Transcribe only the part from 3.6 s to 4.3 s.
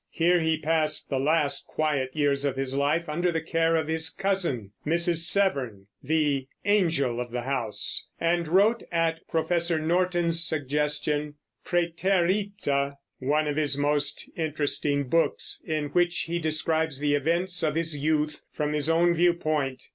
of his